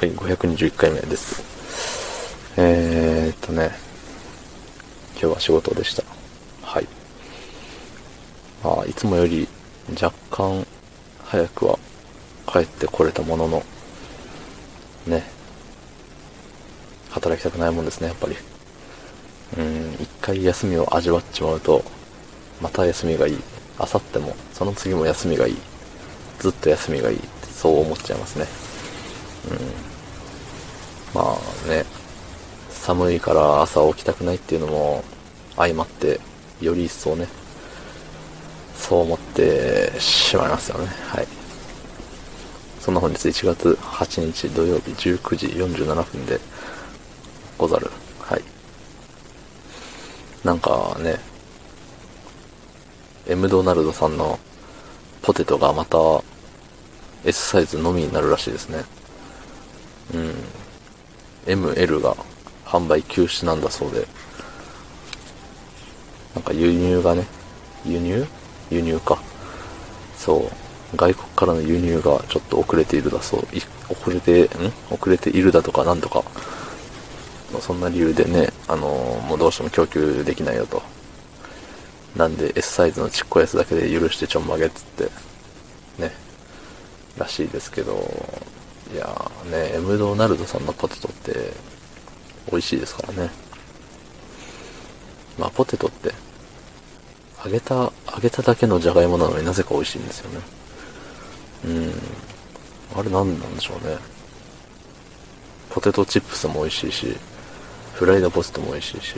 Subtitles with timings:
[0.00, 1.42] はい、521回目です。
[2.56, 3.70] えー、っとね、
[5.10, 6.02] 今日は仕事でした。
[6.62, 6.86] はい。
[8.64, 9.46] まあ、いつもより
[10.00, 10.66] 若干
[11.24, 11.78] 早くは
[12.50, 13.62] 帰ってこれたものの、
[15.06, 15.22] ね、
[17.10, 18.36] 働きたくないもんですね、やっぱり。
[19.58, 21.84] うん、一回休みを味わっちまうと、
[22.62, 23.38] また休みがいい。
[23.78, 25.56] あさっても、その次も休みがいい。
[26.38, 27.20] ずっと休みがいい。
[27.52, 28.69] そう思っちゃいますね。
[29.48, 29.58] うん。
[31.14, 31.36] ま
[31.66, 31.84] あね、
[32.70, 35.04] 寒いから朝起きたくないっていうのも
[35.56, 36.20] 相まって、
[36.60, 37.28] より一層ね、
[38.76, 40.86] そう思ってしまいますよね。
[40.86, 41.28] はい。
[42.80, 46.40] そんな本日1月8日土曜日19時47分で
[47.58, 47.90] ござる。
[48.20, 48.42] はい。
[50.44, 51.20] なんかね、
[53.26, 54.38] エムドナルドさんの
[55.22, 55.98] ポテトがまた
[57.24, 58.84] S サイズのみになるらしいですね。
[60.14, 60.34] うん。
[61.46, 62.16] ML が
[62.64, 64.06] 販売休止なんだそうで、
[66.34, 67.26] なんか輸入がね、
[67.84, 68.26] 輸入？
[68.70, 69.18] 輸入か。
[70.16, 70.96] そう。
[70.96, 73.40] 外国からの輸入がちょっと遅れているだそう。
[73.88, 74.48] 遅れて、ん？
[74.90, 76.22] 遅れているだとかなんとか。
[77.60, 80.82] そんな理由でね、あのー、もうどうしても供給できないよと。
[82.16, 85.04] なんで S サイズのちっこいやつだけで許してちょんまげっつって、
[86.00, 86.12] ね、
[87.16, 87.94] らしいですけど、
[88.92, 91.52] いやーね、エムドナルドさんのポテトって
[92.50, 93.30] 美味しいですからね。
[95.38, 96.12] まあポテトって、
[97.44, 100.40] 揚げた、揚げただけのじゃがいもなのになぜか美味しいんですよね。
[101.66, 101.92] うん。
[102.96, 103.96] あれ何なんでしょうね。
[105.70, 107.16] ポテトチップスも美味しいし、
[107.94, 109.14] フライドポテトも美味しいし、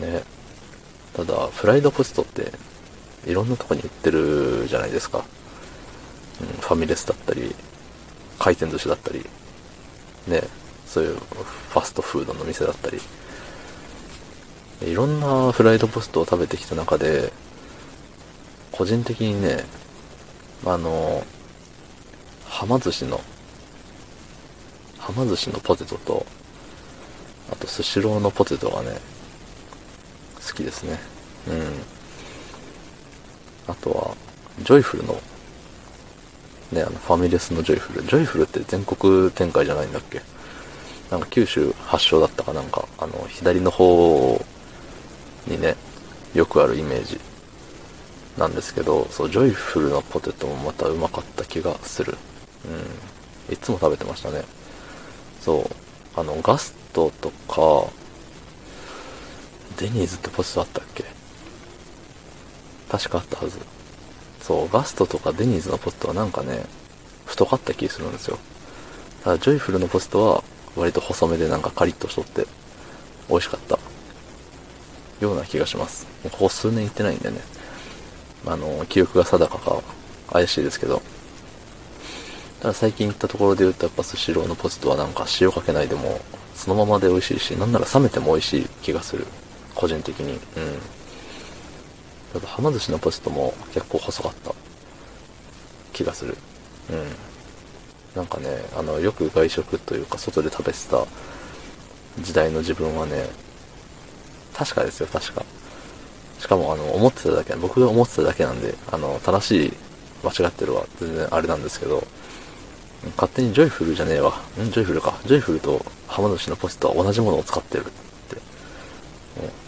[0.00, 0.12] うん。
[0.12, 0.22] ね。
[1.14, 2.52] ただ、フライドポテトって、
[3.24, 5.24] いろんなとこに売ってるじゃないですか。
[6.60, 7.54] ファミレスだったり、
[8.38, 9.24] 回転寿司だったり、
[10.26, 10.42] ね、
[10.86, 13.00] そういうファストフードの店だったり、
[14.82, 17.32] いろんなフライドポストを食べてきた中で、
[18.72, 19.64] 個人的にね、
[20.66, 21.24] あの、
[22.44, 23.20] はま寿司の、
[24.98, 26.26] はま寿司のポテトと、
[27.50, 28.98] あとスシローのポテトがね、
[30.46, 30.98] 好きですね。
[31.48, 31.62] うん。
[33.68, 34.16] あとは、
[34.58, 35.20] ジョイフルの
[36.72, 38.02] ね、あの、ファミレスのジョイフル。
[38.02, 40.20] ジョイフルって全国展開じゃないんだっけ？
[41.10, 44.44] なんか九州発祥だったかなんか、あの、左の方
[45.46, 45.76] にね、
[46.34, 47.20] よくあるイメージ
[48.36, 52.18] なんですけど、そう、ジョイフルのポテトもまたうまかった気がする。
[53.48, 53.54] うん。
[53.54, 54.42] いつも食べてましたね。
[55.40, 55.70] そう、
[56.18, 57.88] あの、ガストとか、
[59.78, 61.04] デニーズってポテトあったっけ？
[62.90, 63.58] 確かあったはず。
[64.46, 66.66] そう、ガストとかデニーズのポテトはなんかね、
[67.24, 68.38] 太かった気するんですよ。
[69.24, 70.44] ただ、ジョイフルのポテトは
[70.76, 72.46] 割と細めでなんかカリッとしとって
[73.28, 73.78] 美味しかった
[75.20, 76.06] ような気がします。
[76.22, 77.38] もうここ数年行ってないんでね。
[78.46, 79.82] あの、記憶が定かか
[80.30, 81.02] 怪しいですけど。
[82.60, 86.20] ただ最近行ったところで言うとやっぱスシローのポストはなんか塩かけないでも
[86.54, 89.26] そのままで美味しいし、なんなら冷めても美味しい気がする。
[89.74, 90.34] 個人的に。
[90.34, 90.40] うん。
[92.36, 94.54] やっぱはま寿司のポストも結構細かった
[95.92, 96.36] 気がする。
[96.90, 97.04] うん。
[98.14, 101.06] なんかね、あの、よく外食というか外で食べてた
[102.20, 103.26] 時代の自分はね、
[104.54, 105.44] 確かですよ、確か。
[106.38, 109.72] しかも、あの、思ってただけ、僕が思ってただけなんで、あの、正しい、
[110.24, 112.06] 間違ってるは全然あれなんですけど、
[113.16, 114.40] 勝手にジョイフルじゃねえわ。
[114.60, 115.14] んジョイフルか。
[115.26, 117.92] ジョイフルとはま寿司のポストは同じものを使ってるって、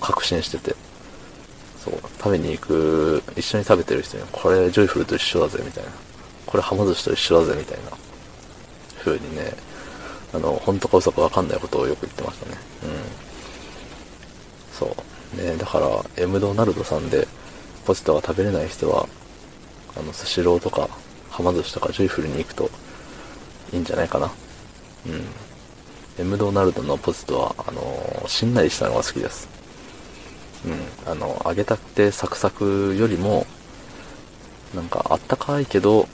[0.00, 0.74] 確信してて。
[1.84, 5.90] そう、食べに行く、一緒に食べてる人に、これジョイフルと一緒だぜ、みたいな。
[6.46, 7.90] これはま寿司と一緒だぜ、みたいな。
[9.04, 9.52] 風にね、
[10.32, 12.56] あの、本当か嘘かわかんないことをよく言ってましたね。
[12.82, 12.90] うん。
[14.72, 14.96] そ
[15.36, 15.42] う。
[15.42, 17.26] ね、だから、エムドナルドさんで、
[17.84, 19.08] ポテトが食べれない人は、
[19.96, 20.88] あの、スシローとか、
[21.30, 22.70] はま寿司とかジョイフルに行くと、
[23.72, 24.30] いいんじゃないかな。
[25.06, 25.24] うん。
[26.18, 29.48] エムドナルドのポテトは、あのしんなりしたのが好きです。
[30.64, 33.46] うん、あの、揚げたてサクサクよりも、
[34.74, 36.08] なんかあったかいけど、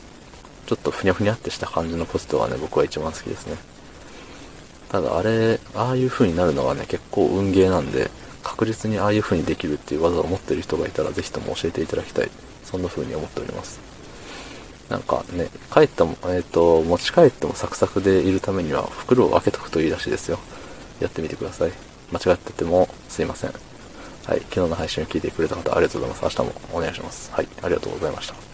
[0.67, 3.57] ちょっとふにゃふにゃってした感じのポストがね、僕は一番好きですね。
[4.91, 8.11] ただあれ、ああいう風になるのはね、結構運ゲーなんで、
[8.43, 12.31] 確実にああいう風にできるっていう技を持ってる人がいたら、ぜひとも教えていただきたい。
[12.65, 13.81] そんな風に思っております。
[14.89, 20.39] なんかね、帰っても、えっ、ー、と、持ち帰ってもサクサクでいるためには、袋を開けとくといいらしいですよ。
[21.01, 21.73] やってみてください。
[22.13, 23.74] 間違っててもすいません。
[24.27, 26.39] はい、昨日の配信を聞いてくれた方ありがとうございます。
[26.39, 27.31] 明日もお願いします。
[27.33, 28.54] はい、ありがとうございました。